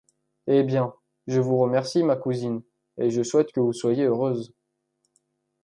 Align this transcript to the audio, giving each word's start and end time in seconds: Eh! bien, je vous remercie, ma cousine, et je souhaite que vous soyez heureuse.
Eh! 0.47 0.63
bien, 0.63 0.95
je 1.27 1.39
vous 1.39 1.59
remercie, 1.59 2.01
ma 2.01 2.15
cousine, 2.15 2.63
et 2.97 3.11
je 3.11 3.21
souhaite 3.21 3.51
que 3.51 3.59
vous 3.59 3.71
soyez 3.71 4.05
heureuse. 4.05 4.51